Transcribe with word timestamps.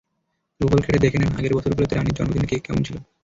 Google 0.61 0.79
ঘেঁটে 0.83 0.99
দেখে 0.99 1.17
নেন 1.19 1.31
আগের 1.37 1.53
বছরগুলোতে 1.57 1.93
রানির 1.93 2.15
জন্মদিনের 2.17 2.49
কেক 2.51 2.61
কেমন 2.65 2.81
ছিল। 2.83 2.97